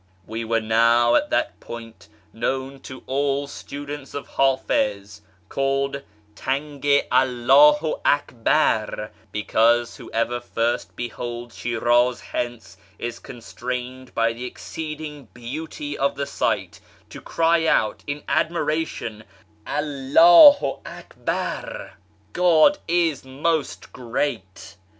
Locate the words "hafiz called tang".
4.29-6.81